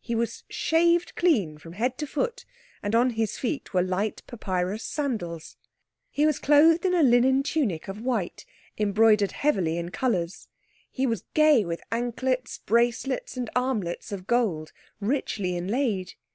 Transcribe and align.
He 0.00 0.14
was 0.14 0.44
shaved 0.48 1.14
clean 1.14 1.58
from 1.58 1.74
head 1.74 1.98
to 1.98 2.06
foot, 2.06 2.46
and 2.82 2.94
on 2.94 3.10
his 3.10 3.36
feet 3.36 3.74
were 3.74 3.82
light 3.82 4.22
papyrus 4.26 4.82
sandals. 4.82 5.58
He 6.10 6.24
was 6.24 6.38
clothed 6.38 6.86
in 6.86 6.94
a 6.94 7.02
linen 7.02 7.42
tunic 7.42 7.86
of 7.86 8.00
white, 8.00 8.46
embroidered 8.78 9.32
heavily 9.32 9.76
in 9.76 9.90
colours. 9.90 10.48
He 10.90 11.06
was 11.06 11.24
gay 11.34 11.66
with 11.66 11.82
anklets, 11.92 12.56
bracelets, 12.56 13.36
and 13.36 13.50
armlets 13.54 14.10
of 14.10 14.26
gold, 14.26 14.72
richly 15.00 15.54
inlaid. 15.54 16.14